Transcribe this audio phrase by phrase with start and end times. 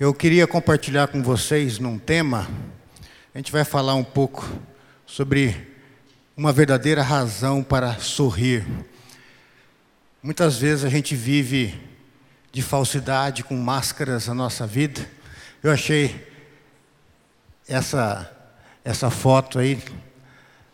[0.00, 2.48] Eu queria compartilhar com vocês num tema.
[3.34, 4.48] A gente vai falar um pouco
[5.04, 5.74] sobre
[6.36, 8.64] uma verdadeira razão para sorrir.
[10.22, 11.82] Muitas vezes a gente vive
[12.52, 15.04] de falsidade, com máscaras na nossa vida.
[15.64, 16.32] Eu achei
[17.66, 18.32] essa,
[18.84, 19.82] essa foto aí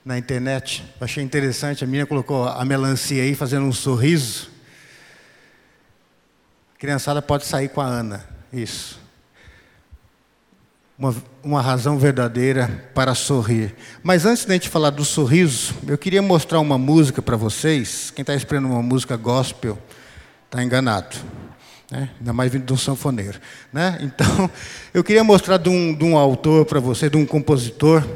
[0.04, 1.82] na internet, eu achei interessante.
[1.82, 4.50] A menina colocou a melancia aí fazendo um sorriso.
[6.76, 9.02] A criançada pode sair com a Ana, isso
[10.98, 13.74] uma, uma razão verdadeira para sorrir.
[14.02, 18.12] Mas antes de a gente falar do sorriso, eu queria mostrar uma música para vocês.
[18.14, 19.78] Quem está esperando uma música gospel
[20.46, 21.16] está enganado.
[21.90, 22.10] Né?
[22.18, 23.40] Ainda mais vindo de um sanfoneiro.
[23.72, 23.98] Né?
[24.02, 24.48] Então,
[24.94, 28.06] eu queria mostrar de um, de um autor para você, de um compositor,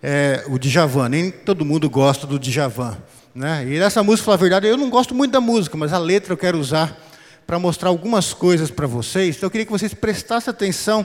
[0.00, 1.08] é, o Djavan.
[1.08, 2.96] Nem todo mundo gosta do Djavan.
[3.34, 3.66] Né?
[3.66, 6.36] E essa música, a verdade, eu não gosto muito da música, mas a letra eu
[6.36, 6.96] quero usar
[7.44, 9.36] para mostrar algumas coisas para vocês.
[9.36, 11.04] Então, eu queria que vocês prestassem atenção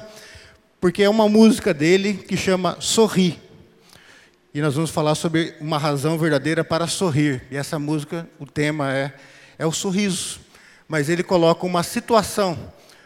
[0.79, 3.39] porque é uma música dele que chama Sorri.
[4.53, 7.43] E nós vamos falar sobre uma razão verdadeira para sorrir.
[7.51, 9.13] E essa música, o tema é,
[9.57, 10.39] é o sorriso.
[10.87, 12.57] Mas ele coloca uma situação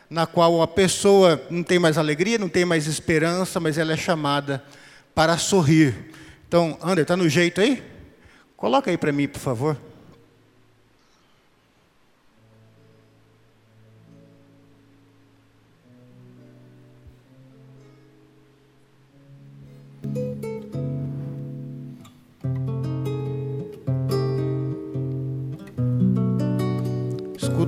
[0.10, 3.98] na qual a pessoa não tem mais alegria, não tem mais esperança, mas ela é
[3.98, 4.64] chamada
[5.14, 5.96] para sorrir.
[6.48, 7.84] Então, André, está no jeito aí?
[8.56, 9.78] Coloca aí para mim, por favor.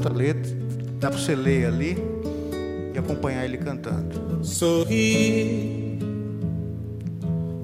[0.05, 0.51] Escuta a letra,
[0.99, 1.97] dá para você ler ali
[2.93, 4.45] e acompanhar ele cantando.
[4.45, 5.97] Sorri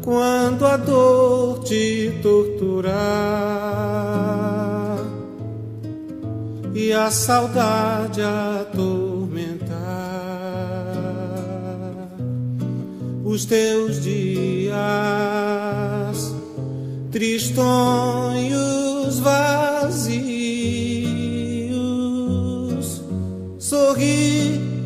[0.04, 2.96] quando a dor te torturar
[6.74, 9.70] e a saudade atormentar
[13.24, 14.82] os teus dias
[17.12, 17.60] tristonhos
[19.20, 20.41] vazios.
[24.02, 24.81] Sorri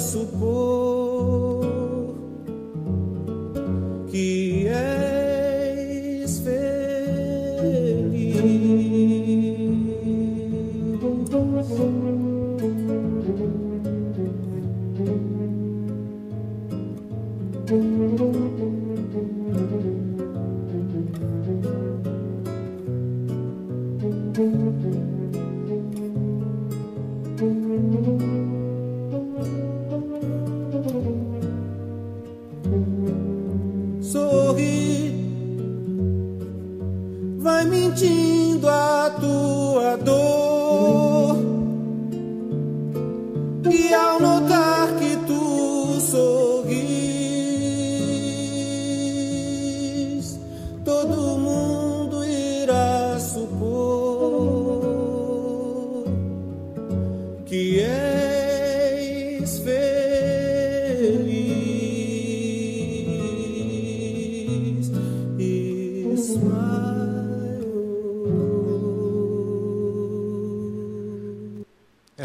[0.00, 0.79] supor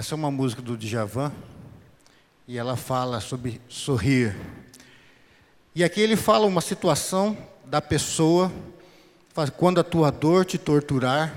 [0.05, 1.31] Essa é uma música do Djavan
[2.47, 4.35] e ela fala sobre sorrir.
[5.73, 7.35] E aqui ele fala uma situação
[7.65, 8.53] da pessoa
[9.57, 11.33] quando a tua dor te torturar,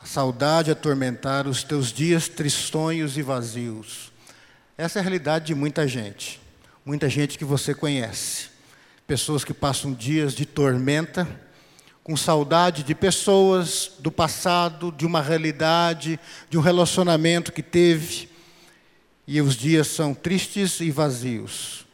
[0.00, 4.10] a saudade atormentar os teus dias tristonhos e vazios.
[4.78, 6.40] Essa é a realidade de muita gente,
[6.82, 8.48] muita gente que você conhece.
[9.06, 11.28] pessoas que passam dias de tormenta,
[12.02, 16.18] com saudade de pessoas do passado, de uma realidade,
[16.48, 18.28] de um relacionamento que teve,
[19.26, 21.86] e os dias são tristes e vazios.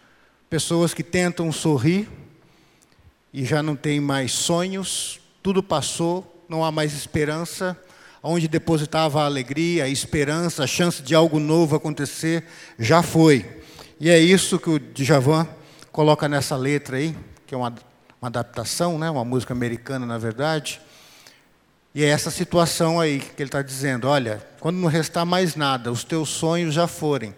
[0.49, 2.09] Pessoas que tentam sorrir
[3.33, 7.79] e já não têm mais sonhos, tudo passou, não há mais esperança.
[8.23, 12.45] Onde depositava a alegria, a esperança, a chance de algo novo acontecer,
[12.79, 13.63] já foi.
[14.01, 15.47] E é isso que o Djavan
[15.93, 17.15] coloca nessa letra aí,
[17.47, 17.75] que é uma,
[18.21, 20.81] uma adaptação, né, uma música americana, na verdade.
[21.95, 25.91] E é essa situação aí que ele está dizendo: olha, quando não restar mais nada,
[25.91, 27.35] os teus sonhos já forem,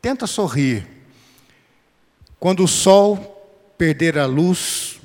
[0.00, 0.86] tenta sorrir.
[2.38, 3.30] Quando o sol
[3.78, 5.00] perder a luz,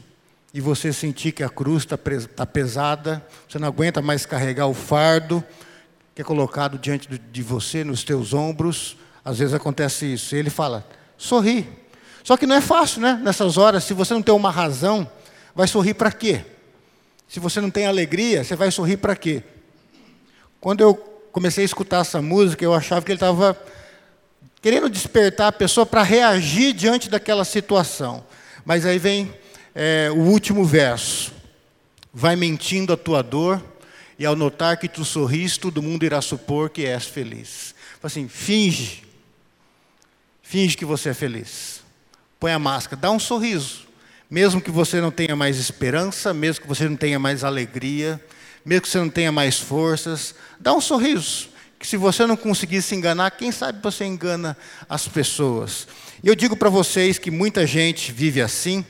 [0.54, 1.98] e você sentir que a cruz está
[2.36, 5.44] tá pesada, você não aguenta mais carregar o fardo
[6.19, 10.36] que é colocado diante de você, nos teus ombros, às vezes acontece isso.
[10.36, 10.86] E ele fala,
[11.18, 11.65] sorri.
[12.24, 13.19] Só que não é fácil, né?
[13.24, 15.10] Nessas horas, se você não tem uma razão,
[15.56, 16.44] vai sorrir para quê?
[17.27, 19.44] Se você não tem alegria, você vai sorrir para quê?
[20.60, 20.95] Quando eu
[21.31, 23.57] comecei a escutar essa música, eu achava que ele estava
[24.62, 28.24] querendo despertar a pessoa para reagir diante daquela situação.
[28.65, 29.33] Mas aí vem
[29.74, 31.31] é, o último verso.
[32.13, 33.63] Vai mentindo a tua dor,
[34.19, 37.74] e ao notar que tu sorris, todo mundo irá supor que és feliz.
[38.04, 39.04] Assim, finge.
[40.42, 41.79] Finge que você é feliz.
[42.39, 43.88] Põe a máscara, dá um sorriso.
[44.30, 48.24] Mesmo que você não tenha mais esperança, mesmo que você não tenha mais alegria,
[48.63, 51.50] mesmo que você não tenha mais forças, dá um sorriso.
[51.77, 54.56] Que se você não conseguir se enganar, quem sabe você engana
[54.88, 55.88] as pessoas.
[56.24, 58.86] E eu digo para vocês que muita gente vive assim,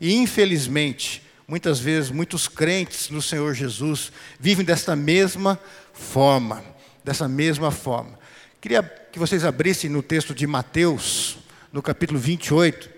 [0.00, 5.58] e infelizmente, muitas vezes, muitos crentes no Senhor Jesus vivem desta mesma
[5.92, 6.62] forma,
[7.02, 8.18] dessa mesma forma.
[8.60, 11.38] Queria que vocês abrissem no texto de Mateus,
[11.72, 12.93] no capítulo 28.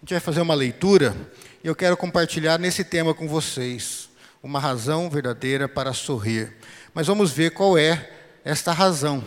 [0.00, 1.14] A gente vai fazer uma leitura
[1.62, 4.08] e eu quero compartilhar nesse tema com vocês
[4.42, 6.56] uma razão verdadeira para sorrir.
[6.94, 8.10] Mas vamos ver qual é
[8.42, 9.22] esta razão.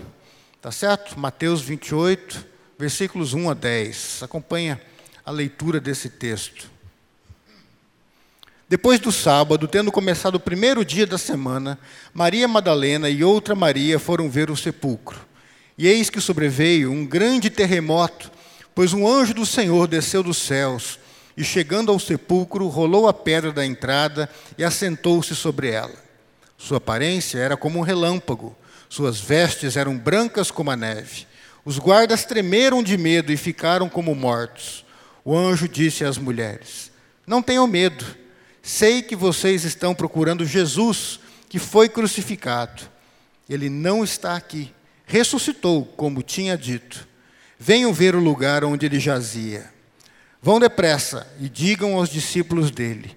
[0.60, 1.20] Tá certo?
[1.20, 2.44] Mateus 28,
[2.76, 4.24] versículos 1 a 10.
[4.24, 4.82] Acompanha
[5.24, 6.68] a leitura desse texto.
[8.68, 11.78] Depois do sábado, tendo começado o primeiro dia da semana,
[12.12, 15.24] Maria Madalena e outra Maria foram ver o sepulcro.
[15.78, 18.32] E eis que sobreveio um grande terremoto,
[18.76, 21.00] pois um anjo do Senhor desceu dos céus
[21.36, 25.96] e, chegando ao sepulcro, rolou a pedra da entrada e assentou-se sobre ela.
[26.58, 28.56] Sua aparência era como um relâmpago,
[28.90, 31.28] suas vestes eram brancas como a neve.
[31.66, 34.86] Os guardas tremeram de medo e ficaram como mortos.
[35.26, 36.92] O anjo disse às mulheres:
[37.26, 38.06] Não tenham medo,
[38.62, 42.84] sei que vocês estão procurando Jesus, que foi crucificado.
[43.50, 44.74] Ele não está aqui,
[45.06, 47.08] ressuscitou, como tinha dito.
[47.60, 49.72] Venham ver o lugar onde ele jazia.
[50.42, 53.16] Vão depressa e digam aos discípulos dele: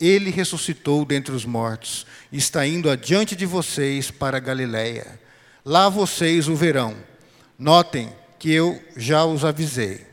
[0.00, 5.18] Ele ressuscitou dentre os mortos e está indo adiante de vocês para Galiléia.
[5.64, 6.96] Lá vocês o verão.
[7.58, 8.08] Notem
[8.38, 10.06] que eu já os avisei.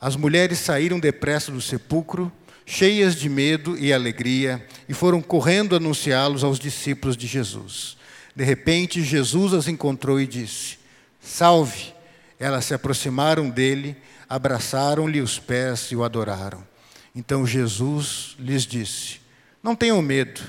[0.00, 2.32] As mulheres saíram depressa do sepulcro,
[2.64, 7.98] cheias de medo e alegria, e foram correndo anunciá-los aos discípulos de Jesus.
[8.34, 10.78] De repente, Jesus as encontrou e disse:
[11.20, 11.92] Salve!
[12.40, 13.94] Elas se aproximaram dele,
[14.26, 16.66] abraçaram-lhe os pés e o adoraram.
[17.14, 19.20] Então Jesus lhes disse:
[19.62, 20.40] Não tenham medo.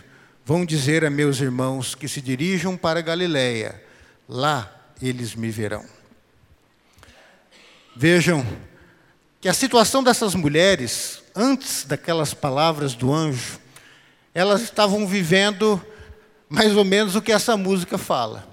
[0.45, 3.83] Vão dizer a meus irmãos que se dirijam para Galiléia.
[4.27, 5.85] Lá eles me verão.
[7.95, 8.45] Vejam
[9.41, 13.59] que a situação dessas mulheres, antes daquelas palavras do anjo,
[14.33, 15.83] elas estavam vivendo
[16.47, 18.47] mais ou menos o que essa música fala.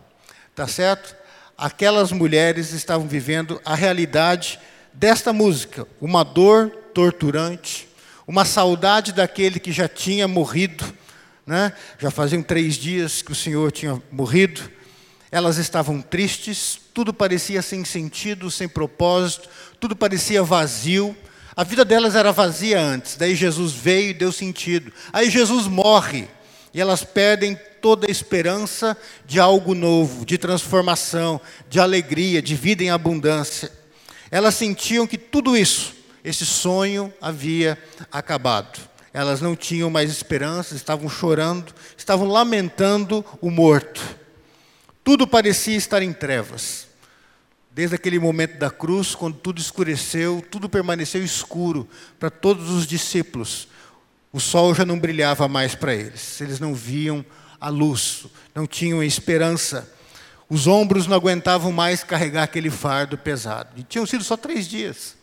[0.54, 1.17] Tá certo?
[1.58, 4.60] Aquelas mulheres estavam vivendo a realidade
[4.92, 7.88] desta música, uma dor torturante,
[8.28, 10.84] uma saudade daquele que já tinha morrido,
[11.44, 11.72] né?
[11.98, 14.70] já faziam três dias que o Senhor tinha morrido.
[15.32, 19.48] Elas estavam tristes, tudo parecia sem sentido, sem propósito,
[19.80, 21.16] tudo parecia vazio.
[21.56, 24.92] A vida delas era vazia antes, daí Jesus veio e deu sentido.
[25.12, 26.28] Aí Jesus morre
[26.72, 28.96] e elas perdem toda a esperança
[29.26, 33.70] de algo novo, de transformação, de alegria, de vida em abundância.
[34.30, 37.78] Elas sentiam que tudo isso, esse sonho havia
[38.12, 38.78] acabado.
[39.12, 44.02] Elas não tinham mais esperança, estavam chorando, estavam lamentando o morto.
[45.02, 46.86] Tudo parecia estar em trevas.
[47.70, 53.68] Desde aquele momento da cruz, quando tudo escureceu, tudo permaneceu escuro para todos os discípulos.
[54.38, 57.26] O sol já não brilhava mais para eles, eles não viam
[57.60, 59.92] a luz, não tinham esperança.
[60.48, 63.70] Os ombros não aguentavam mais carregar aquele fardo pesado.
[63.76, 65.16] E tinham sido só três dias.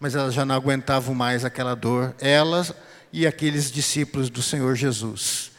[0.00, 2.74] mas elas já não aguentavam mais aquela dor, elas
[3.12, 5.52] e aqueles discípulos do Senhor Jesus.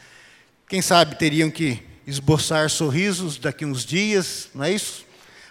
[0.68, 5.06] Quem sabe teriam que esboçar sorrisos daqui uns dias, não é isso?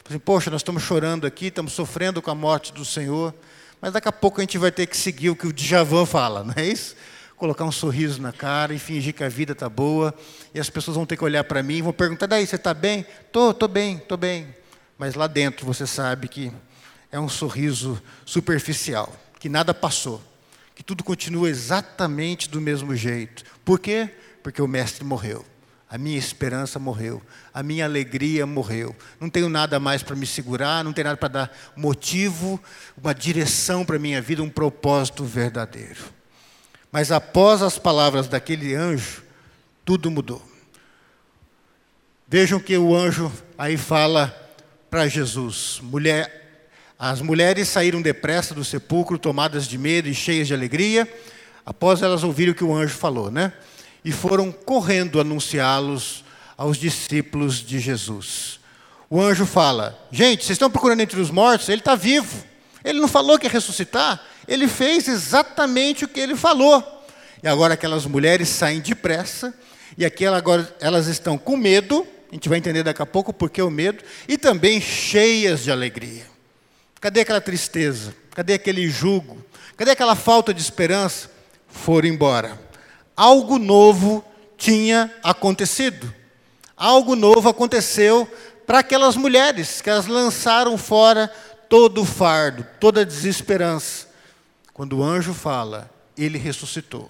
[0.07, 3.33] Assim, Poxa, nós estamos chorando aqui, estamos sofrendo com a morte do Senhor,
[3.81, 6.43] mas daqui a pouco a gente vai ter que seguir o que o Djavan fala,
[6.45, 6.95] não é isso?
[7.39, 10.13] Colocar um sorriso na cara e fingir que a vida está boa,
[10.53, 12.73] e as pessoas vão ter que olhar para mim e vão perguntar: daí, você está
[12.73, 13.05] bem?
[13.25, 14.53] Estou, estou bem, estou bem.
[14.97, 16.51] Mas lá dentro você sabe que
[17.09, 20.21] é um sorriso superficial, que nada passou,
[20.75, 23.45] que tudo continua exatamente do mesmo jeito.
[23.63, 24.09] Por quê?
[24.43, 25.45] Porque o Mestre morreu.
[25.89, 27.21] A minha esperança morreu,
[27.53, 28.93] a minha alegria morreu.
[29.17, 32.61] Não tenho nada mais para me segurar, não tenho nada para dar motivo,
[33.01, 36.18] uma direção para a minha vida, um propósito verdadeiro.
[36.91, 39.23] Mas após as palavras daquele anjo,
[39.85, 40.41] tudo mudou.
[42.27, 44.35] Vejam que o anjo aí fala
[44.89, 50.53] para Jesus: mulher, as mulheres saíram depressa do sepulcro, tomadas de medo e cheias de
[50.53, 51.11] alegria,
[51.65, 53.53] após elas ouvirem o que o anjo falou, né?
[54.03, 56.23] e foram correndo anunciá-los
[56.57, 58.59] aos discípulos de Jesus.
[59.09, 61.69] O anjo fala: Gente, vocês estão procurando entre os mortos?
[61.69, 62.48] Ele está vivo.
[62.83, 67.05] Ele não falou que ia ressuscitar, ele fez exatamente o que ele falou.
[67.41, 69.53] E agora aquelas mulheres saem depressa,
[69.97, 73.49] e aqui agora elas estão com medo, a gente vai entender daqui a pouco por
[73.49, 76.25] que o medo, e também cheias de alegria.
[77.01, 78.15] Cadê aquela tristeza?
[78.31, 79.43] Cadê aquele jugo?
[79.75, 81.29] Cadê aquela falta de esperança?
[81.67, 82.69] Foram embora
[83.19, 84.23] algo novo
[84.55, 86.13] tinha acontecido.
[86.77, 88.25] Algo novo aconteceu
[88.65, 91.29] para aquelas mulheres que elas lançaram fora
[91.69, 94.07] todo o fardo, toda a desesperança.
[94.73, 97.09] Quando o anjo fala, ele ressuscitou.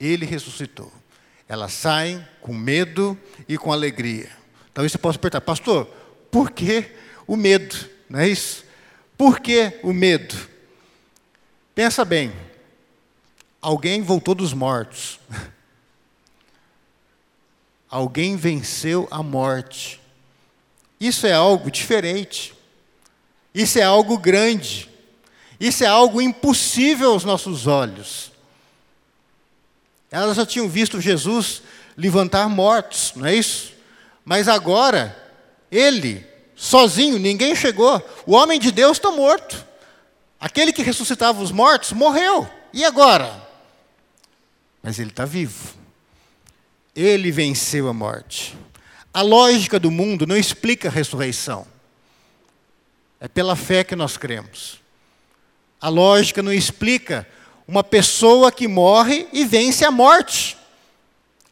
[0.00, 0.92] Ele ressuscitou.
[1.48, 3.16] Elas saem com medo
[3.48, 4.30] e com alegria.
[4.74, 5.86] Talvez você possa perguntar, pastor,
[6.30, 6.90] por que
[7.26, 7.76] o medo?
[8.08, 8.64] Não é isso?
[9.16, 10.34] Por que o medo?
[11.74, 12.32] Pensa bem,
[13.66, 15.18] Alguém voltou dos mortos.
[17.90, 20.00] Alguém venceu a morte.
[21.00, 22.54] Isso é algo diferente.
[23.56, 24.88] Isso é algo grande.
[25.58, 28.30] Isso é algo impossível aos nossos olhos.
[30.10, 31.62] Elas já tinham visto Jesus
[31.96, 33.72] levantar mortos, não é isso?
[34.24, 35.16] Mas agora,
[35.72, 38.00] ele, sozinho, ninguém chegou.
[38.26, 39.64] O homem de Deus está morto.
[40.38, 42.48] Aquele que ressuscitava os mortos morreu.
[42.72, 43.46] E agora?
[44.86, 45.74] mas ele está vivo.
[46.94, 48.56] Ele venceu a morte.
[49.12, 51.66] A lógica do mundo não explica a ressurreição.
[53.20, 54.80] É pela fé que nós cremos.
[55.80, 57.26] A lógica não explica
[57.66, 60.56] uma pessoa que morre e vence a morte.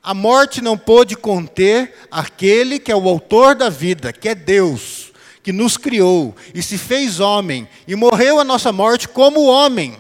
[0.02, 5.12] A morte não pôde conter aquele que é o autor da vida, que é Deus,
[5.42, 9.96] que nos criou e se fez homem e morreu a nossa morte como homem.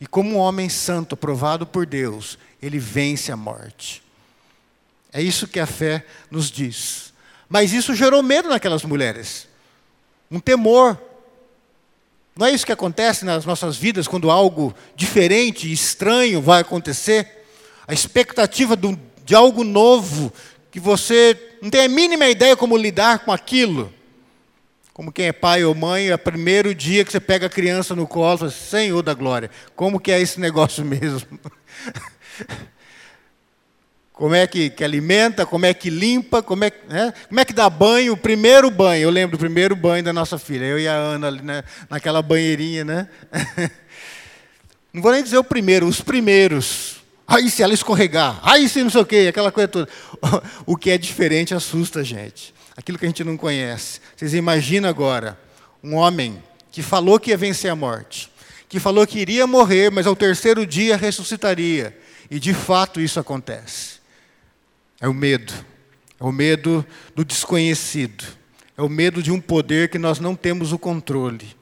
[0.00, 4.02] E como um homem santo, aprovado por Deus, ele vence a morte.
[5.12, 7.12] É isso que a fé nos diz.
[7.48, 9.49] Mas isso gerou medo naquelas mulheres.
[10.30, 11.00] Um temor.
[12.36, 17.44] Não é isso que acontece nas nossas vidas quando algo diferente, estranho vai acontecer?
[17.86, 20.32] A expectativa de algo novo
[20.70, 23.92] que você não tem a mínima ideia como lidar com aquilo.
[24.92, 27.94] Como quem é pai ou mãe, é o primeiro dia que você pega a criança
[27.94, 31.38] no colo, Senhor da glória, como que é esse negócio mesmo?
[34.20, 37.14] como é que, que, alimenta, como é que limpa, como é, né?
[37.26, 40.38] como é que dá banho, o primeiro banho, eu lembro do primeiro banho da nossa
[40.38, 41.64] filha, eu e a Ana ali né?
[41.88, 43.08] naquela banheirinha, né?
[44.92, 46.96] Não vou nem dizer o primeiro, os primeiros.
[47.26, 49.88] Aí se ela escorregar, aí se não sei o quê, aquela coisa toda.
[50.66, 54.00] O que é diferente assusta a gente aquilo que a gente não conhece.
[54.16, 55.38] Vocês imaginam agora
[55.82, 58.30] um homem que falou que ia vencer a morte,
[58.68, 61.96] que falou que iria morrer, mas ao terceiro dia ressuscitaria.
[62.30, 63.99] E de fato isso acontece.
[65.00, 65.52] É o medo.
[66.20, 68.24] É o medo do desconhecido.
[68.76, 71.56] É o medo de um poder que nós não temos o controle.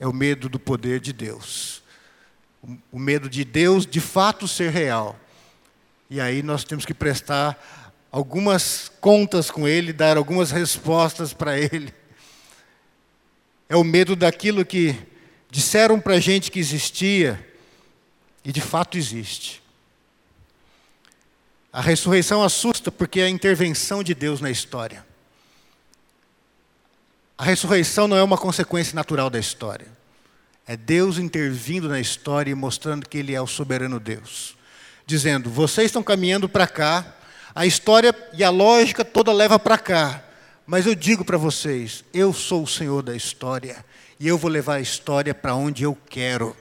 [0.00, 1.82] É o medo do poder de Deus.
[2.90, 5.18] O medo de Deus de fato ser real.
[6.10, 7.56] E aí nós temos que prestar
[8.10, 11.94] algumas contas com ele, dar algumas respostas para ele.
[13.68, 14.94] É o medo daquilo que
[15.50, 17.48] disseram para a gente que existia
[18.44, 19.61] e de fato existe.
[21.72, 25.04] A ressurreição assusta porque é a intervenção de Deus na história.
[27.38, 29.86] A ressurreição não é uma consequência natural da história.
[30.66, 34.54] É Deus intervindo na história e mostrando que Ele é o soberano Deus.
[35.06, 37.16] Dizendo: vocês estão caminhando para cá,
[37.54, 40.22] a história e a lógica toda leva para cá.
[40.66, 43.84] Mas eu digo para vocês, eu sou o Senhor da história.
[44.20, 46.56] e eu vou levar a história para onde eu quero.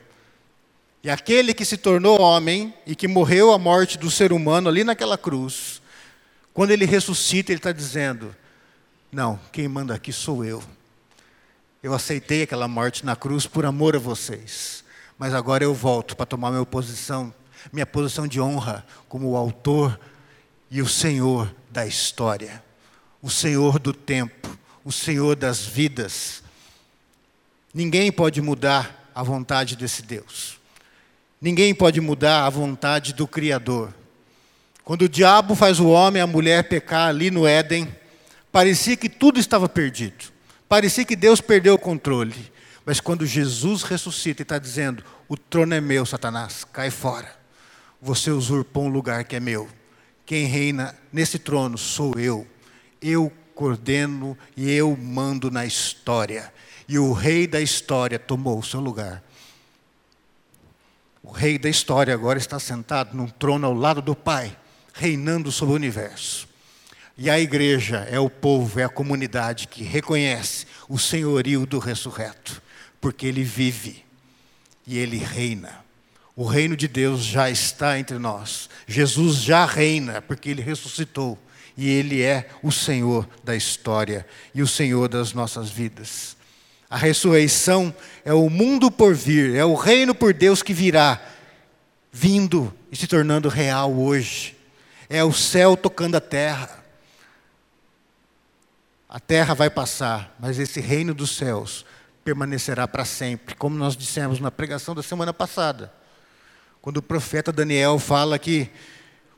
[1.03, 4.83] E aquele que se tornou homem e que morreu a morte do ser humano ali
[4.83, 5.81] naquela cruz,
[6.53, 8.35] quando ele ressuscita, ele está dizendo:
[9.11, 10.61] Não, quem manda aqui sou eu.
[11.81, 14.83] Eu aceitei aquela morte na cruz por amor a vocês,
[15.17, 17.33] mas agora eu volto para tomar minha posição,
[17.73, 19.99] minha posição de honra como o autor
[20.69, 22.63] e o Senhor da história,
[23.19, 24.55] o Senhor do tempo,
[24.85, 26.43] o Senhor das vidas.
[27.73, 30.60] Ninguém pode mudar a vontade desse Deus.
[31.41, 33.91] Ninguém pode mudar a vontade do Criador.
[34.83, 37.87] Quando o diabo faz o homem e a mulher pecar ali no Éden,
[38.51, 40.25] parecia que tudo estava perdido.
[40.69, 42.51] Parecia que Deus perdeu o controle.
[42.85, 47.35] Mas quando Jesus ressuscita e está dizendo: O trono é meu, Satanás, cai fora.
[47.99, 49.67] Você usurpou um lugar que é meu.
[50.25, 52.47] Quem reina nesse trono sou eu.
[53.01, 56.53] Eu coordeno e eu mando na história.
[56.87, 59.23] E o rei da história tomou o seu lugar.
[61.23, 64.57] O rei da história agora está sentado num trono ao lado do Pai,
[64.93, 66.47] reinando sobre o universo.
[67.17, 72.61] E a igreja é o povo, é a comunidade que reconhece o senhorio do ressurreto,
[72.99, 74.03] porque ele vive
[74.87, 75.85] e ele reina.
[76.35, 78.69] O reino de Deus já está entre nós.
[78.87, 81.37] Jesus já reina, porque ele ressuscitou.
[81.77, 86.35] E ele é o Senhor da história e o Senhor das nossas vidas.
[86.91, 87.95] A ressurreição
[88.25, 91.21] é o mundo por vir, é o reino por Deus que virá,
[92.11, 94.57] vindo e se tornando real hoje.
[95.09, 96.83] É o céu tocando a terra.
[99.07, 101.85] A terra vai passar, mas esse reino dos céus
[102.25, 105.93] permanecerá para sempre, como nós dissemos na pregação da semana passada.
[106.81, 108.69] Quando o profeta Daniel fala que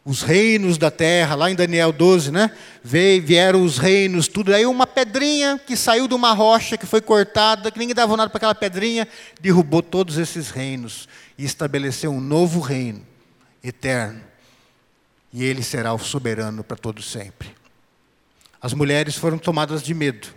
[0.05, 2.51] os reinos da terra, lá em Daniel 12, né?
[2.83, 4.53] Veio, vieram os reinos, tudo.
[4.53, 8.29] Aí uma pedrinha que saiu de uma rocha que foi cortada, que ninguém dava nada
[8.29, 9.07] para aquela pedrinha,
[9.39, 11.07] derrubou todos esses reinos
[11.37, 13.05] e estabeleceu um novo reino
[13.63, 14.21] eterno.
[15.31, 17.55] E ele será o soberano para todo sempre.
[18.61, 20.27] As mulheres foram tomadas de medo,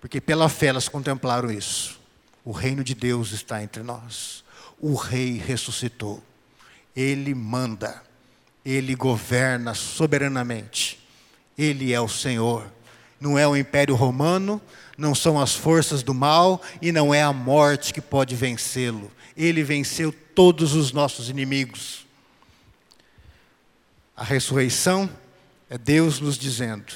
[0.00, 2.00] porque pela fé elas contemplaram isso.
[2.44, 4.44] O reino de Deus está entre nós.
[4.78, 6.22] O rei ressuscitou.
[6.94, 8.02] Ele manda.
[8.64, 10.98] Ele governa soberanamente.
[11.56, 12.70] Ele é o Senhor.
[13.20, 14.60] Não é o Império Romano,
[14.98, 19.10] não são as forças do mal e não é a morte que pode vencê-lo.
[19.36, 22.06] Ele venceu todos os nossos inimigos.
[24.16, 25.08] A ressurreição
[25.70, 26.92] é Deus nos dizendo: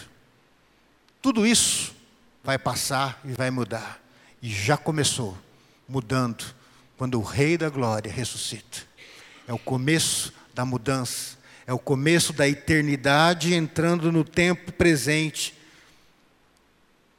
[1.21, 1.95] tudo isso
[2.45, 4.01] vai passar e vai mudar.
[4.41, 5.37] E já começou
[5.89, 6.45] mudando
[6.97, 8.79] quando o Rei da Glória ressuscita.
[9.47, 11.38] É o começo da mudança
[11.69, 15.53] é o começo da eternidade entrando no tempo presente.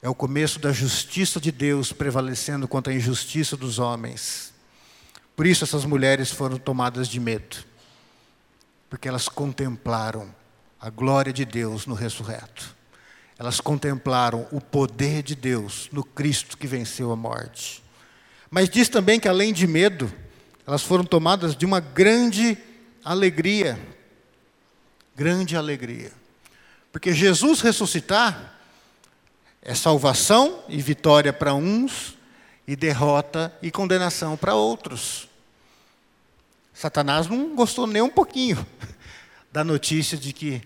[0.01, 4.51] É o começo da justiça de Deus prevalecendo contra a injustiça dos homens.
[5.35, 7.57] Por isso essas mulheres foram tomadas de medo,
[8.89, 10.33] porque elas contemplaram
[10.81, 12.75] a glória de Deus no ressurreto.
[13.37, 17.83] Elas contemplaram o poder de Deus no Cristo que venceu a morte.
[18.49, 20.11] Mas diz também que além de medo,
[20.65, 22.57] elas foram tomadas de uma grande
[23.05, 23.79] alegria,
[25.19, 26.13] grande alegria.
[26.93, 28.55] Porque Jesus ressuscitar
[29.61, 32.17] é salvação e vitória para uns
[32.65, 35.27] e derrota e condenação para outros.
[36.73, 38.65] Satanás não gostou nem um pouquinho
[39.51, 40.61] da notícia de que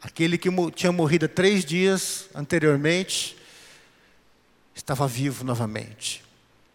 [0.00, 3.36] aquele que tinha morrido há três dias anteriormente
[4.76, 6.22] estava vivo novamente.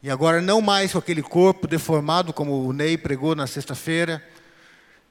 [0.02, 4.22] E agora não mais com aquele corpo deformado, como o Ney pregou na sexta-feira,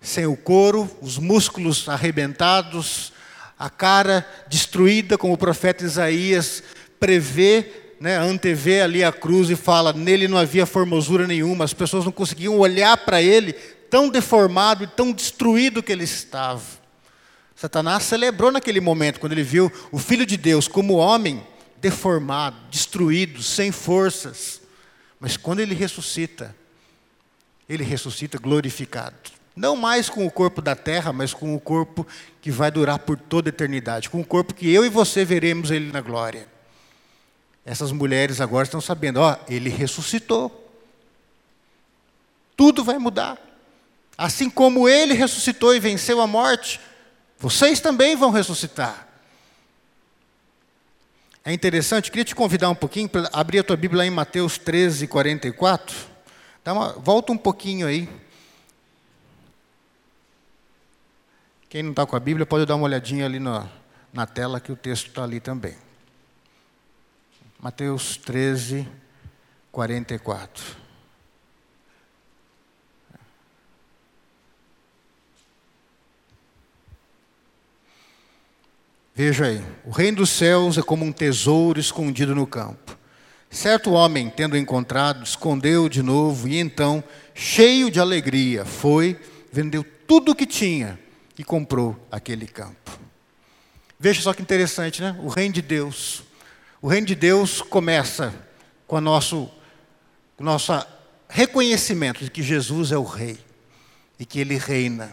[0.02, 3.12] sem o couro, os músculos arrebentados,
[3.56, 6.62] a cara destruída, como o profeta Isaías
[6.98, 7.64] prevê,
[8.00, 12.10] né, antevê ali a cruz e fala: nele não havia formosura nenhuma, as pessoas não
[12.10, 13.52] conseguiam olhar para ele,
[13.88, 16.62] tão deformado e tão destruído que ele estava.
[17.54, 21.46] Satanás celebrou naquele momento, quando ele viu o Filho de Deus como homem,
[21.80, 24.60] deformado, destruído, sem forças.
[25.20, 26.56] Mas quando ele ressuscita,
[27.68, 29.41] ele ressuscita glorificado.
[29.54, 32.06] Não mais com o corpo da terra, mas com o corpo
[32.40, 34.08] que vai durar por toda a eternidade.
[34.08, 36.48] Com o corpo que eu e você veremos ele na glória.
[37.64, 40.58] Essas mulheres agora estão sabendo, ó, ele ressuscitou.
[42.56, 43.38] Tudo vai mudar.
[44.16, 46.80] Assim como ele ressuscitou e venceu a morte,
[47.38, 49.08] vocês também vão ressuscitar.
[51.44, 55.08] É interessante, queria te convidar um pouquinho para abrir a tua Bíblia em Mateus 13,
[55.08, 55.96] 44.
[56.62, 58.08] Dá uma, volta um pouquinho aí.
[61.72, 63.66] Quem não está com a Bíblia pode dar uma olhadinha ali na,
[64.12, 65.74] na tela que o texto está ali também.
[67.58, 68.86] Mateus 13,
[69.70, 70.76] 44.
[79.14, 82.98] Veja aí, o reino dos céus é como um tesouro escondido no campo.
[83.48, 87.02] Certo homem, tendo encontrado, escondeu de novo e então,
[87.34, 89.18] cheio de alegria, foi,
[89.50, 91.00] vendeu tudo o que tinha
[91.38, 92.98] e comprou aquele campo.
[93.98, 95.16] Veja só que interessante, né?
[95.22, 96.22] O reino de Deus.
[96.80, 98.34] O reino de Deus começa
[98.86, 99.48] com o nosso,
[100.38, 100.72] nosso
[101.28, 103.38] reconhecimento de que Jesus é o Rei
[104.18, 105.12] e que Ele reina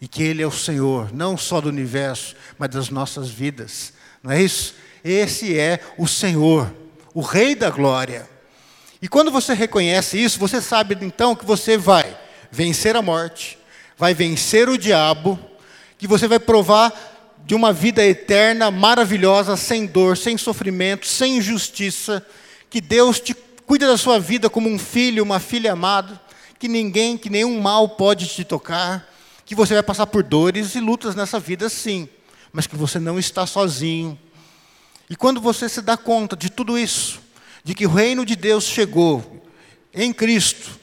[0.00, 3.92] e que Ele é o Senhor, não só do universo, mas das nossas vidas.
[4.22, 4.74] Não é isso?
[5.02, 6.72] Esse é o Senhor,
[7.14, 8.28] o Rei da glória.
[9.00, 12.16] E quando você reconhece isso, você sabe então que você vai
[12.50, 13.58] vencer a morte,
[13.96, 15.38] vai vencer o diabo,
[15.98, 16.92] que você vai provar
[17.44, 22.24] de uma vida eterna, maravilhosa, sem dor, sem sofrimento, sem injustiça,
[22.70, 23.34] que Deus te
[23.66, 26.20] cuida da sua vida como um filho, uma filha amada,
[26.58, 29.08] que ninguém, que nenhum mal pode te tocar
[29.48, 32.06] que você vai passar por dores e lutas nessa vida, sim,
[32.52, 34.18] mas que você não está sozinho.
[35.08, 37.18] E quando você se dá conta de tudo isso,
[37.64, 39.42] de que o reino de Deus chegou
[39.94, 40.78] em Cristo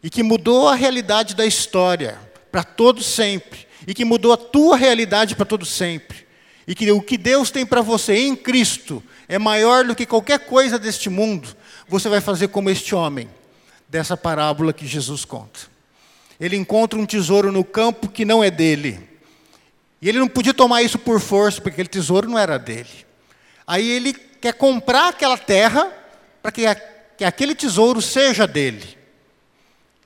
[0.00, 2.20] e que mudou a realidade da história
[2.52, 6.26] para todo sempre, e que mudou a tua realidade para todo sempre,
[6.66, 10.40] e que o que Deus tem para você em Cristo é maior do que qualquer
[10.40, 11.56] coisa deste mundo,
[11.88, 13.28] você vai fazer como este homem,
[13.88, 15.78] dessa parábola que Jesus conta
[16.40, 19.00] ele encontra um tesouro no campo que não é dele.
[20.00, 23.06] E ele não podia tomar isso por força, porque aquele tesouro não era dele.
[23.66, 25.92] Aí ele quer comprar aquela terra
[26.40, 26.62] para que,
[27.16, 28.96] que aquele tesouro seja dele.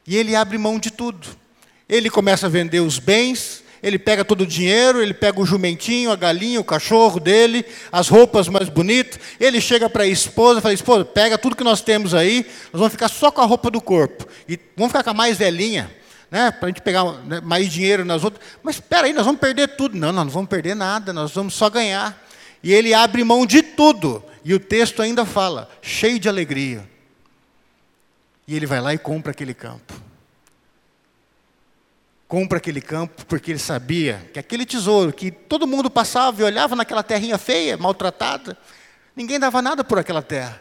[0.06, 1.28] E ele abre mão de tudo.
[1.86, 6.12] Ele começa a vender os bens, ele pega todo o dinheiro, ele pega o jumentinho,
[6.12, 9.18] a galinha, o cachorro dele, as roupas mais bonitas.
[9.40, 12.78] Ele chega para a esposa e fala: Esposa, pega tudo que nós temos aí, nós
[12.78, 14.26] vamos ficar só com a roupa do corpo.
[14.48, 15.90] E vamos ficar com a mais velhinha
[16.32, 18.42] né, para a gente pegar né, mais dinheiro nas outras.
[18.62, 19.98] Mas espera aí, nós vamos perder tudo.
[19.98, 22.24] Não, nós não vamos perder nada, nós vamos só ganhar.
[22.62, 24.24] E ele abre mão de tudo.
[24.42, 26.88] E o texto ainda fala, cheio de alegria.
[28.48, 29.92] E ele vai lá e compra aquele campo.
[32.32, 36.74] Compra aquele campo porque ele sabia que aquele tesouro que todo mundo passava e olhava
[36.74, 38.56] naquela terrinha feia, maltratada,
[39.14, 40.58] ninguém dava nada por aquela terra.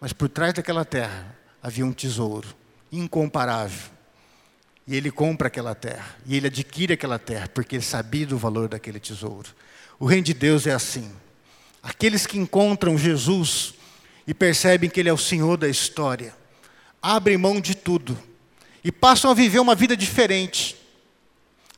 [0.00, 2.48] Mas por trás daquela terra havia um tesouro
[2.90, 3.90] incomparável
[4.86, 8.66] e ele compra aquela terra, e ele adquire aquela terra, porque ele sabia do valor
[8.66, 9.50] daquele tesouro.
[9.98, 11.12] O reino de Deus é assim.
[11.82, 13.74] Aqueles que encontram Jesus
[14.26, 16.34] e percebem que Ele é o Senhor da história,
[17.02, 18.29] abrem mão de tudo
[18.82, 20.76] e passam a viver uma vida diferente.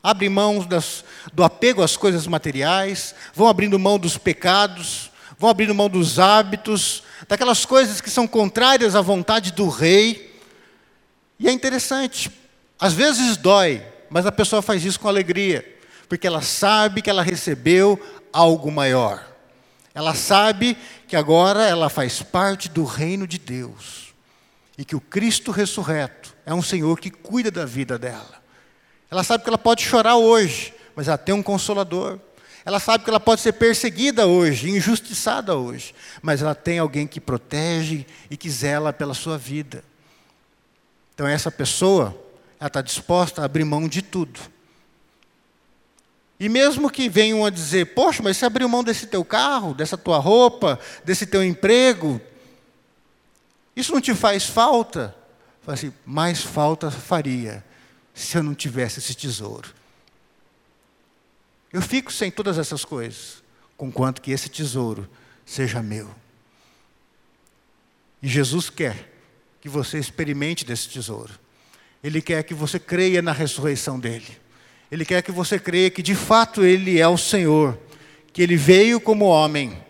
[0.01, 5.73] Abrem mão das, do apego às coisas materiais, vão abrindo mão dos pecados, vão abrindo
[5.73, 10.33] mão dos hábitos, daquelas coisas que são contrárias à vontade do Rei.
[11.39, 12.31] E é interessante,
[12.79, 17.23] às vezes dói, mas a pessoa faz isso com alegria, porque ela sabe que ela
[17.23, 17.99] recebeu
[18.31, 19.25] algo maior.
[19.95, 24.13] Ela sabe que agora ela faz parte do reino de Deus
[24.77, 28.41] e que o Cristo ressurreto é um Senhor que cuida da vida dela.
[29.09, 32.19] Ela sabe que ela pode chorar hoje, mas ela tem um consolador.
[32.65, 37.19] Ela sabe que ela pode ser perseguida hoje, injustiçada hoje, mas ela tem alguém que
[37.19, 39.83] protege e que zela pela sua vida.
[41.13, 42.17] Então, essa pessoa
[42.59, 44.39] ela está disposta a abrir mão de tudo.
[46.39, 49.97] E mesmo que venham a dizer, poxa, mas você abriu mão desse teu carro, dessa
[49.97, 52.19] tua roupa, desse teu emprego,
[53.75, 55.15] isso não te faz falta?
[55.63, 57.63] Fala assim, mais falta faria
[58.13, 59.73] se eu não tivesse esse tesouro.
[61.71, 63.41] Eu fico sem todas essas coisas,
[63.75, 65.09] conquanto que esse tesouro
[65.45, 66.13] seja meu.
[68.21, 69.11] E Jesus quer
[69.59, 71.33] que você experimente desse tesouro.
[72.03, 74.37] Ele quer que você creia na ressurreição dele.
[74.91, 77.79] Ele quer que você creia que de fato ele é o Senhor,
[78.31, 79.81] que ele veio como homem,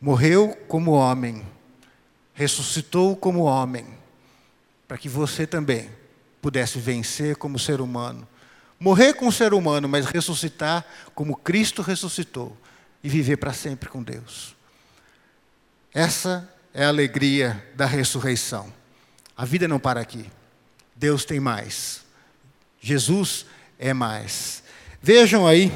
[0.00, 1.46] morreu como homem,
[2.34, 3.97] ressuscitou como homem,
[4.88, 5.90] para que você também
[6.40, 8.26] pudesse vencer como ser humano.
[8.80, 12.56] Morrer como ser humano, mas ressuscitar como Cristo ressuscitou
[13.04, 14.56] e viver para sempre com Deus.
[15.92, 18.72] Essa é a alegria da ressurreição.
[19.36, 20.30] A vida não para aqui.
[20.96, 22.04] Deus tem mais.
[22.80, 23.46] Jesus
[23.78, 24.62] é mais.
[25.02, 25.70] Vejam aí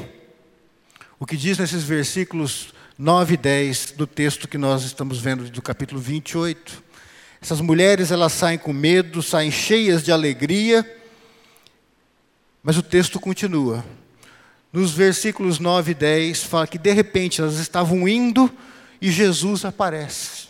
[1.19, 5.61] o que diz nesses versículos 9 e 10 do texto que nós estamos vendo do
[5.61, 6.83] capítulo 28.
[7.43, 10.89] Essas mulheres elas saem com medo, saem cheias de alegria,
[12.63, 13.83] mas o texto continua.
[14.71, 18.49] Nos versículos 9 e 10 fala que de repente elas estavam indo
[19.01, 20.47] e Jesus aparece.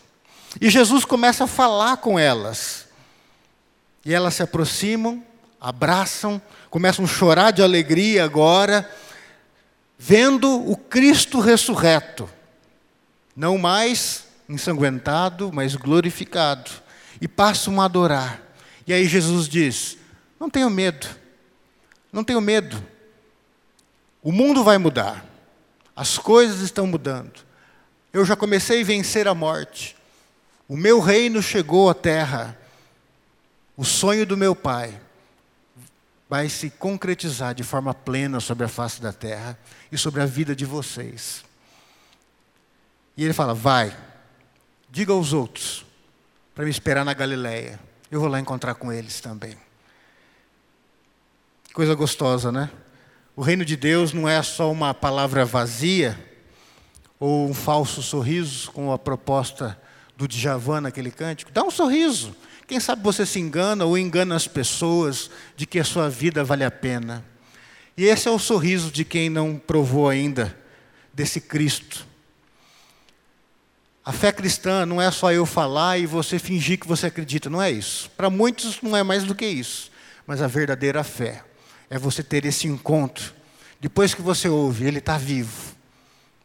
[0.62, 2.86] E Jesus começa a falar com elas.
[4.06, 5.24] E elas se aproximam,
[5.60, 8.88] abraçam, começam a chorar de alegria agora,
[9.98, 12.30] vendo o Cristo ressurreto,
[13.36, 16.83] não mais ensanguentado, mas glorificado,
[17.24, 18.42] e passam a adorar.
[18.86, 19.98] E aí Jesus diz:
[20.38, 21.08] Não tenham medo,
[22.12, 22.86] não tenham medo,
[24.22, 25.26] o mundo vai mudar,
[25.96, 27.46] as coisas estão mudando.
[28.12, 29.96] Eu já comecei a vencer a morte,
[30.68, 32.58] o meu reino chegou à terra,
[33.78, 35.00] o sonho do meu Pai
[36.30, 39.58] vai se concretizar de forma plena sobre a face da terra
[39.90, 41.42] e sobre a vida de vocês.
[43.16, 43.96] E ele fala: Vai,
[44.92, 45.86] diga aos outros
[46.54, 47.80] para me esperar na Galileia.
[48.12, 49.58] Eu vou lá encontrar com eles também.
[51.74, 52.70] Coisa gostosa, né?
[53.36, 56.18] O reino de Deus não é só uma palavra vazia
[57.20, 59.80] ou um falso sorriso, com a proposta
[60.16, 61.52] do Djavan naquele cântico.
[61.52, 62.36] Dá um sorriso.
[62.68, 66.64] Quem sabe você se engana ou engana as pessoas de que a sua vida vale
[66.64, 67.26] a pena.
[67.98, 70.56] E esse é o sorriso de quem não provou ainda
[71.14, 72.06] desse Cristo.
[74.06, 77.62] A fé cristã não é só eu falar e você fingir que você acredita, não
[77.62, 78.12] é isso.
[78.18, 79.90] Para muitos não é mais do que isso.
[80.28, 81.44] Mas a verdadeira fé
[81.90, 83.34] é você ter esse encontro.
[83.80, 85.74] Depois que você ouve, ele está vivo.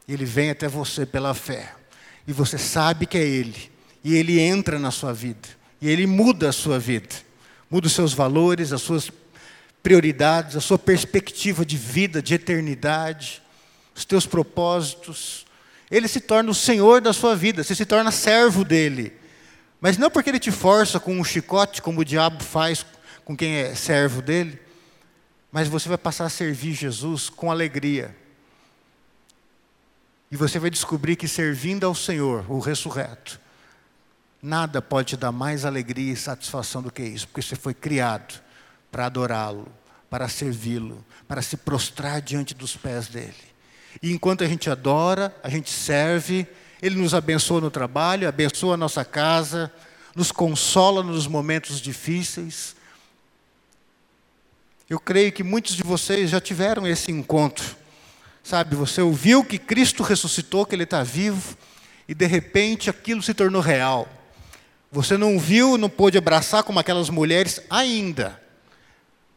[0.09, 1.75] Ele vem até você pela fé.
[2.27, 3.73] E você sabe que é ele.
[4.05, 5.49] E ele entra na sua vida.
[5.81, 7.14] E ele muda a sua vida.
[7.68, 9.11] Muda os seus valores, as suas
[9.83, 13.42] prioridades, a sua perspectiva de vida, de eternidade,
[13.94, 15.47] os teus propósitos.
[15.90, 19.12] Ele se torna o Senhor da sua vida, você se torna servo dele.
[19.81, 22.85] Mas não porque ele te força com um chicote, como o diabo faz
[23.24, 24.61] com quem é servo dele,
[25.53, 28.14] mas você vai passar a servir Jesus com alegria.
[30.31, 33.40] E você vai descobrir que servindo ao Senhor, o ressurreto,
[34.40, 38.40] Nada pode te dar mais alegria e satisfação do que isso, porque você foi criado
[38.90, 39.66] para adorá-lo,
[40.09, 43.35] para servi-lo, para se prostrar diante dos pés dele.
[44.03, 46.46] E enquanto a gente adora, a gente serve,
[46.81, 49.72] ele nos abençoa no trabalho, abençoa a nossa casa,
[50.14, 52.77] nos consola nos momentos difíceis.
[54.88, 57.77] Eu creio que muitos de vocês já tiveram esse encontro.
[58.42, 61.57] Sabe, você ouviu que Cristo ressuscitou, que Ele está vivo,
[62.09, 64.09] e de repente aquilo se tornou real.
[64.90, 68.40] Você não viu, não pôde abraçar como aquelas mulheres ainda,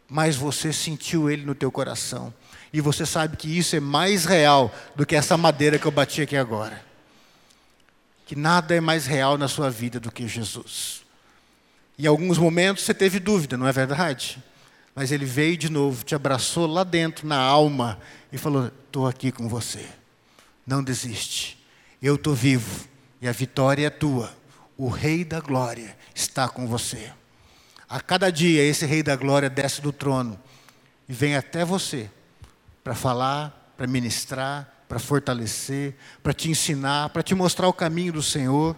[0.08, 2.34] mas você sentiu ele no teu coração.
[2.74, 6.22] E você sabe que isso é mais real do que essa madeira que eu bati
[6.22, 6.82] aqui agora.
[8.26, 11.02] Que nada é mais real na sua vida do que Jesus.
[11.98, 14.42] E em alguns momentos você teve dúvida, não é verdade?
[14.96, 18.00] Mas ele veio de novo, te abraçou lá dentro, na alma,
[18.32, 19.86] e falou: Estou aqui com você.
[20.66, 21.58] Não desiste.
[22.02, 22.88] Eu estou vivo.
[23.22, 24.34] E a vitória é tua
[24.82, 27.12] o Rei da Glória está com você.
[27.88, 30.40] A cada dia, esse Rei da Glória desce do trono
[31.08, 32.10] e vem até você
[32.84, 38.24] para falar, para ministrar, para fortalecer, para te ensinar, para te mostrar o caminho do
[38.24, 38.76] Senhor.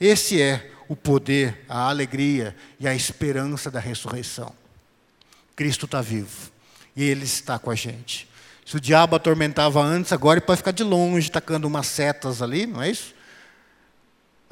[0.00, 4.52] Esse é o poder, a alegria e a esperança da ressurreição.
[5.54, 6.50] Cristo está vivo
[6.96, 8.28] e Ele está com a gente.
[8.64, 12.64] Se o diabo atormentava antes, agora ele pode ficar de longe, tacando umas setas ali,
[12.64, 13.12] não é isso?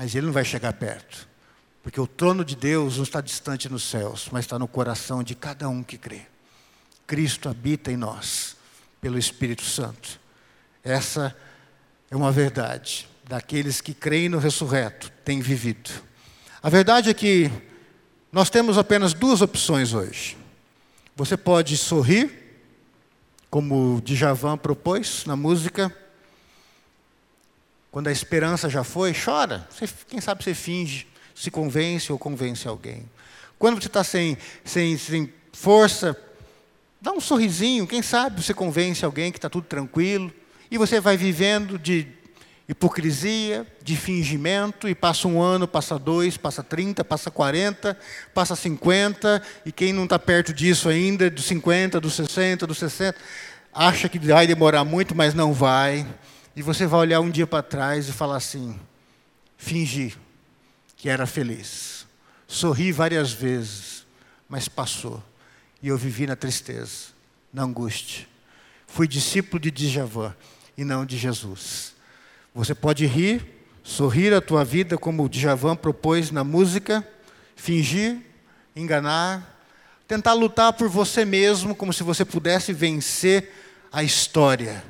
[0.00, 1.28] mas ele não vai chegar perto.
[1.82, 5.34] Porque o trono de Deus não está distante nos céus, mas está no coração de
[5.34, 6.22] cada um que crê.
[7.06, 8.56] Cristo habita em nós,
[9.00, 10.20] pelo Espírito Santo.
[10.82, 11.36] Essa
[12.10, 15.90] é uma verdade daqueles que creem no ressurreto, têm vivido.
[16.62, 17.50] A verdade é que
[18.32, 20.36] nós temos apenas duas opções hoje.
[21.16, 22.30] Você pode sorrir,
[23.48, 25.94] como o Djavan propôs na música,
[27.90, 29.66] quando a esperança já foi, chora.
[29.70, 33.08] Você, quem sabe você finge, se convence ou convence alguém.
[33.58, 36.16] Quando você está sem, sem, sem força,
[37.00, 37.86] dá um sorrisinho.
[37.86, 40.32] Quem sabe você convence alguém que está tudo tranquilo.
[40.70, 42.06] E você vai vivendo de
[42.68, 47.98] hipocrisia, de fingimento, e passa um ano, passa dois, passa trinta, passa quarenta,
[48.32, 53.18] passa cinquenta, e quem não está perto disso ainda, dos cinquenta, dos sessenta, dos sessenta,
[53.74, 56.06] acha que vai demorar muito, mas não vai.
[56.54, 58.78] E você vai olhar um dia para trás e falar assim:
[59.56, 60.16] fingi
[60.96, 62.06] que era feliz.
[62.46, 64.06] Sorri várias vezes,
[64.48, 65.20] mas passou.
[65.82, 67.08] E eu vivi na tristeza,
[67.52, 68.26] na angústia.
[68.86, 70.34] Fui discípulo de Djavan
[70.76, 71.94] e não de Jesus.
[72.54, 73.46] Você pode rir,
[73.82, 77.06] sorrir a tua vida como Djavan propôs na música,
[77.54, 78.18] fingir,
[78.74, 79.58] enganar,
[80.08, 83.52] tentar lutar por você mesmo como se você pudesse vencer
[83.92, 84.82] a história.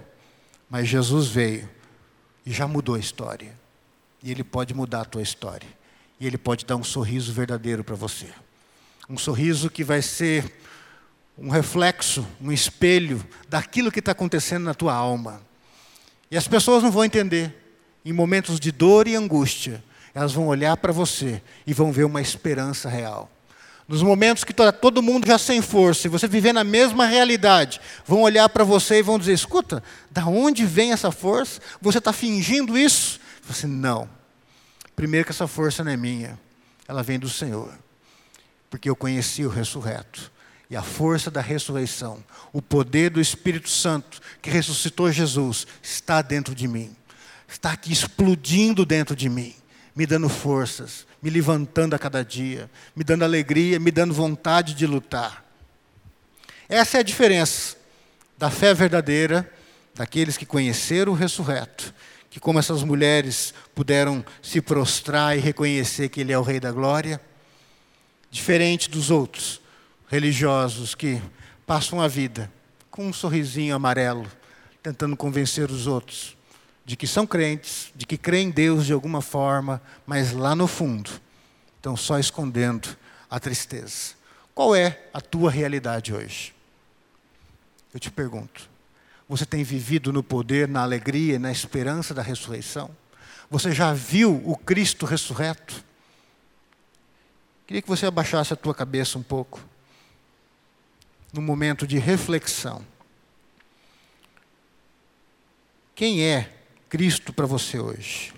[0.68, 1.68] Mas Jesus veio
[2.44, 3.52] e já mudou a história.
[4.22, 5.68] E Ele pode mudar a tua história.
[6.18, 8.28] e Ele pode dar um sorriso verdadeiro para você.
[9.08, 10.59] Um sorriso que vai ser
[11.40, 15.40] um reflexo, um espelho daquilo que está acontecendo na tua alma.
[16.30, 17.56] E as pessoas não vão entender.
[18.04, 19.82] Em momentos de dor e angústia,
[20.14, 23.30] elas vão olhar para você e vão ver uma esperança real.
[23.88, 27.80] Nos momentos que está todo mundo já sem força e você viver na mesma realidade,
[28.06, 31.60] vão olhar para você e vão dizer: escuta, da onde vem essa força?
[31.80, 33.18] Você está fingindo isso?
[33.42, 34.08] Você não.
[34.94, 36.38] Primeiro que essa força não é minha,
[36.86, 37.72] ela vem do Senhor,
[38.68, 40.30] porque eu conheci o ressurreto
[40.70, 46.54] e a força da ressurreição, o poder do Espírito Santo que ressuscitou Jesus está dentro
[46.54, 46.94] de mim,
[47.48, 49.52] está aqui explodindo dentro de mim,
[49.96, 54.86] me dando forças, me levantando a cada dia, me dando alegria, me dando vontade de
[54.86, 55.44] lutar.
[56.68, 57.76] Essa é a diferença
[58.38, 59.52] da fé verdadeira
[59.92, 61.92] daqueles que conheceram o ressurreto,
[62.30, 66.70] que como essas mulheres puderam se prostrar e reconhecer que ele é o rei da
[66.70, 67.20] glória,
[68.30, 69.60] diferente dos outros
[70.10, 71.22] religiosos que
[71.64, 72.52] passam a vida
[72.90, 74.26] com um sorrisinho amarelo,
[74.82, 76.36] tentando convencer os outros
[76.84, 80.66] de que são crentes, de que creem em Deus de alguma forma, mas lá no
[80.66, 81.08] fundo
[81.76, 82.96] estão só escondendo
[83.30, 84.14] a tristeza.
[84.52, 86.52] Qual é a tua realidade hoje?
[87.94, 88.68] Eu te pergunto.
[89.28, 92.90] Você tem vivido no poder, na alegria, na esperança da ressurreição?
[93.48, 95.84] Você já viu o Cristo ressurreto?
[97.68, 99.60] Queria que você abaixasse a tua cabeça um pouco,
[101.32, 102.84] num momento de reflexão.
[105.94, 106.52] Quem é
[106.88, 108.32] Cristo para você hoje.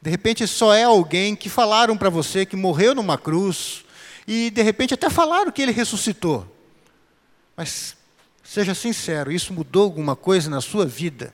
[0.00, 3.84] De repente só é alguém que falaram para você que morreu numa cruz
[4.26, 6.50] e de repente até falaram que ele ressuscitou.
[7.56, 7.96] Mas
[8.42, 11.32] seja sincero, isso mudou alguma coisa na sua vida?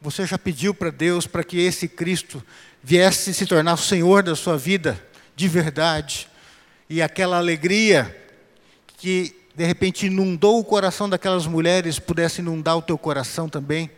[0.00, 2.42] Você já pediu para Deus para que esse Cristo
[2.82, 6.28] viesse se tornar o Senhor da sua vida de verdade?
[6.88, 8.16] E aquela alegria
[8.96, 13.90] que de repente inundou o coração daquelas mulheres pudesse inundar o teu coração também?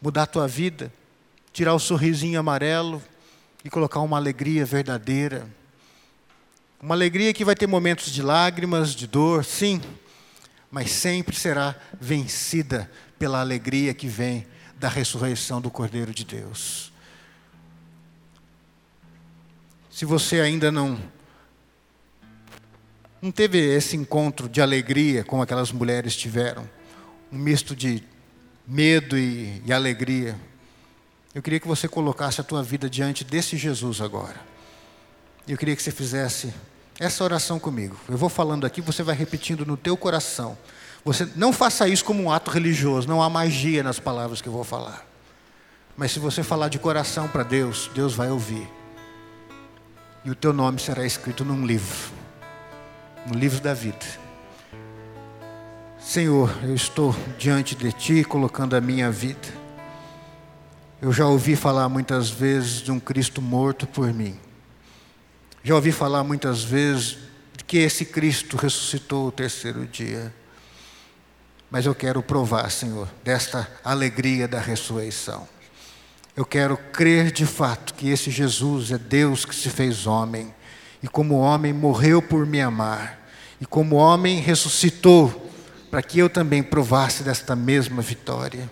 [0.00, 0.90] mudar a tua vida,
[1.52, 3.02] tirar o sorrisinho amarelo
[3.62, 5.46] e colocar uma alegria verdadeira.
[6.80, 9.82] Uma alegria que vai ter momentos de lágrimas, de dor, sim,
[10.70, 16.90] mas sempre será vencida pela alegria que vem da ressurreição do Cordeiro de Deus.
[19.90, 20.98] Se você ainda não
[23.20, 26.68] não teve esse encontro de alegria como aquelas mulheres tiveram,
[27.30, 28.02] um misto de
[28.66, 30.38] medo e, e alegria.
[31.34, 34.40] Eu queria que você colocasse a tua vida diante desse Jesus agora.
[35.46, 36.52] Eu queria que você fizesse
[36.98, 37.96] essa oração comigo.
[38.08, 40.56] Eu vou falando aqui, você vai repetindo no teu coração.
[41.04, 44.52] Você não faça isso como um ato religioso, não há magia nas palavras que eu
[44.52, 45.06] vou falar.
[45.96, 48.68] Mas se você falar de coração para Deus, Deus vai ouvir.
[50.24, 52.12] E o teu nome será escrito num livro,
[53.30, 54.04] no livro da vida.
[55.98, 59.48] Senhor, eu estou diante de Ti colocando a minha vida.
[61.00, 64.36] Eu já ouvi falar muitas vezes de um Cristo morto por mim.
[65.62, 67.18] Já ouvi falar muitas vezes
[67.56, 70.34] de que esse Cristo ressuscitou o terceiro dia.
[71.70, 75.46] Mas eu quero provar, Senhor, desta alegria da ressurreição.
[76.36, 80.52] Eu quero crer de fato que esse Jesus é Deus que se fez homem,
[81.02, 83.19] e como homem morreu por me amar,
[83.60, 85.50] e como homem ressuscitou
[85.90, 88.70] para que eu também provasse desta mesma vitória.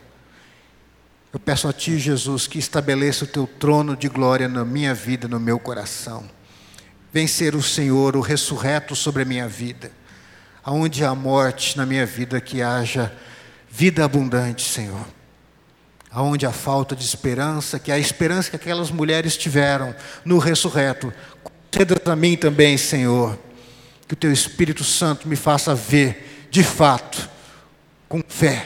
[1.32, 5.28] Eu peço a Ti, Jesus, que estabeleça o Teu trono de glória na minha vida,
[5.28, 6.24] no meu coração.
[7.12, 9.90] Vencer o Senhor, o ressurreto sobre a minha vida.
[10.64, 13.12] Aonde há morte na minha vida, que haja
[13.68, 15.06] vida abundante, Senhor.
[16.10, 21.12] Aonde há falta de esperança, que a esperança que aquelas mulheres tiveram no ressurreto,
[21.70, 23.38] conceda a mim também, Senhor.
[24.08, 27.28] Que o Teu Espírito Santo me faça ver de fato,
[28.08, 28.64] com fé,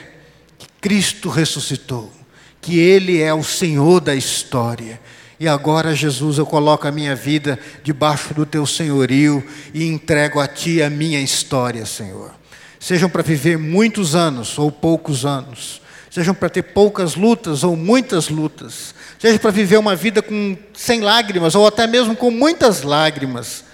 [0.56, 2.12] que Cristo ressuscitou,
[2.60, 5.00] que Ele é o Senhor da história.
[5.40, 9.44] E agora, Jesus, eu coloco a minha vida debaixo do teu senhorio
[9.74, 12.32] e entrego a ti a minha história, Senhor.
[12.78, 18.28] Sejam para viver muitos anos ou poucos anos, sejam para ter poucas lutas ou muitas
[18.28, 23.64] lutas, seja para viver uma vida com sem lágrimas ou até mesmo com muitas lágrimas,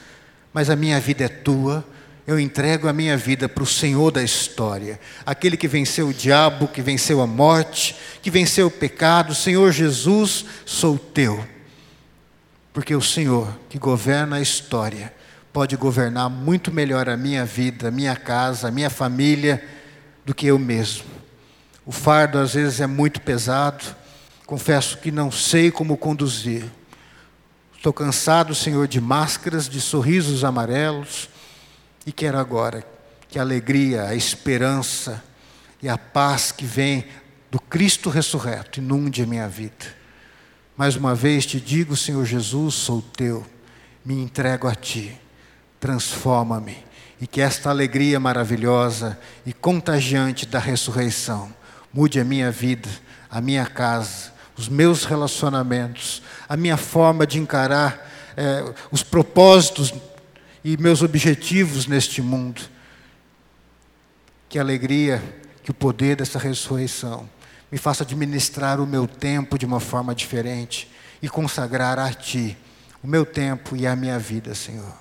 [0.53, 1.85] mas a minha vida é tua
[2.29, 6.69] eu entrego a minha vida para o Senhor da história, aquele que venceu o diabo,
[6.69, 9.35] que venceu a morte, que venceu o pecado.
[9.35, 11.43] Senhor Jesus, sou teu.
[12.71, 15.11] Porque o Senhor, que governa a história,
[15.55, 19.67] pode governar muito melhor a minha vida, a minha casa, a minha família,
[20.23, 21.07] do que eu mesmo.
[21.87, 23.83] O fardo às vezes é muito pesado,
[24.45, 26.67] confesso que não sei como conduzir.
[27.79, 31.31] Estou cansado, Senhor, de máscaras, de sorrisos amarelos,
[32.05, 32.85] e quero agora
[33.29, 35.23] que a alegria, a esperança
[35.81, 37.07] e a paz que vem
[37.53, 39.87] do Cristo ressurreto inunde a minha vida.
[40.77, 43.47] Mais uma vez te digo, Senhor Jesus, sou teu,
[44.05, 45.17] me entrego a ti,
[45.79, 46.85] transforma-me.
[47.21, 49.17] E que esta alegria maravilhosa
[49.47, 51.55] e contagiante da ressurreição
[51.95, 52.89] mude a minha vida,
[53.31, 58.07] a minha casa, os meus relacionamentos, a minha forma de encarar
[58.37, 59.95] é, os propósitos
[60.65, 62.61] e meus objetivos neste mundo.
[64.49, 65.23] Que alegria,
[65.63, 67.29] que o poder dessa ressurreição
[67.71, 70.91] me faça administrar o meu tempo de uma forma diferente
[71.23, 72.57] e consagrar a Ti
[73.03, 74.93] o meu tempo e a minha vida, Senhor.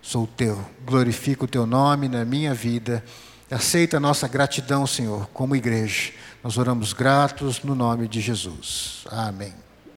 [0.00, 3.02] Sou Teu, glorifico o Teu nome na minha vida.
[3.50, 6.12] Aceita a nossa gratidão, Senhor, como igreja.
[6.44, 9.06] Nós oramos gratos no nome de Jesus.
[9.10, 9.63] Amém.